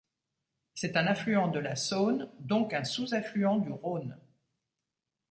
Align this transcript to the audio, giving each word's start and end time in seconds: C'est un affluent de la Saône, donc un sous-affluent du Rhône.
C'est 0.73 0.97
un 0.97 1.05
affluent 1.05 1.47
de 1.47 1.59
la 1.59 1.75
Saône, 1.75 2.31
donc 2.39 2.73
un 2.73 2.83
sous-affluent 2.83 3.57
du 3.57 3.71
Rhône. 3.71 4.17